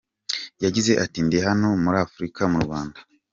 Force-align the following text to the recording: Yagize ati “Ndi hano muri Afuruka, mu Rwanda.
Yagize 0.63 0.91
ati 1.03 1.19
“Ndi 1.25 1.37
hano 1.47 1.67
muri 1.83 1.97
Afuruka, 2.05 2.41
mu 2.51 2.59
Rwanda. 2.65 2.99